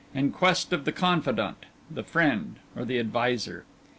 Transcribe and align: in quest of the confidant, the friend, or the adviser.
in 0.15 0.31
quest 0.31 0.73
of 0.73 0.83
the 0.83 0.91
confidant, 0.91 1.67
the 1.91 2.01
friend, 2.03 2.55
or 2.75 2.83
the 2.85 2.97
adviser. 2.97 3.65